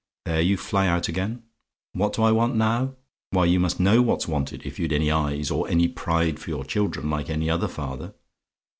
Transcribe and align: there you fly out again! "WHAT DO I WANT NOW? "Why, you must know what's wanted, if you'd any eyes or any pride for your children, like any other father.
there 0.25 0.41
you 0.41 0.57
fly 0.57 0.87
out 0.87 1.07
again! 1.07 1.43
"WHAT 1.93 2.13
DO 2.13 2.23
I 2.23 2.31
WANT 2.31 2.55
NOW? 2.55 2.95
"Why, 3.29 3.45
you 3.45 3.59
must 3.59 3.79
know 3.79 4.01
what's 4.01 4.27
wanted, 4.27 4.65
if 4.65 4.79
you'd 4.79 4.93
any 4.93 5.11
eyes 5.11 5.51
or 5.51 5.69
any 5.69 5.87
pride 5.87 6.39
for 6.39 6.49
your 6.49 6.65
children, 6.65 7.07
like 7.07 7.29
any 7.29 7.51
other 7.51 7.67
father. 7.67 8.15